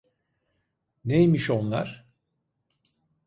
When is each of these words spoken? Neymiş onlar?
Neymiş 1.05 1.49
onlar? 1.49 2.07